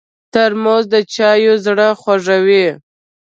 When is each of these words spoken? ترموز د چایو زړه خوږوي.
ترموز 0.33 0.83
د 0.93 0.95
چایو 1.13 1.53
زړه 1.65 1.87
خوږوي. 2.01 2.67